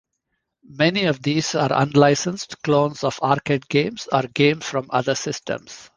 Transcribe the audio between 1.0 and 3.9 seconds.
of these are unlicensed clones of arcade